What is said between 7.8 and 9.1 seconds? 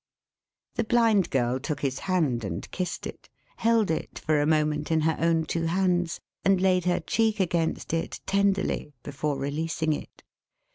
it tenderly,